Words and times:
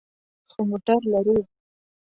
خو 0.51 0.59
موټر 0.69 1.01
لرو 1.11 1.37